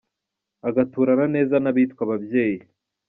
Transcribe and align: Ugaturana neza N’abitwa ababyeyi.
Ugaturana 0.69 1.25
neza 1.35 1.55
N’abitwa 1.59 2.01
ababyeyi. 2.07 2.59